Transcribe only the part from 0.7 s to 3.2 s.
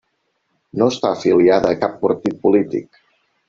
No està afiliada a cap partit polític.